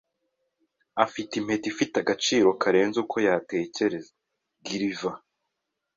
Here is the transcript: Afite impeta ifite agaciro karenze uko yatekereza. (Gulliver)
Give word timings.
Afite 1.05 1.33
impeta 1.35 1.65
ifite 1.71 1.95
agaciro 1.99 2.47
karenze 2.61 2.97
uko 3.03 3.15
yatekereza. 3.27 4.11
(Gulliver) 4.65 5.15